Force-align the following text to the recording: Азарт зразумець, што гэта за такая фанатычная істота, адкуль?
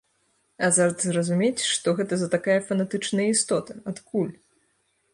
Азарт 0.67 1.05
зразумець, 1.09 1.67
што 1.73 1.95
гэта 2.01 2.13
за 2.23 2.31
такая 2.39 2.57
фанатычная 2.71 3.27
істота, 3.37 3.81
адкуль? 3.93 4.35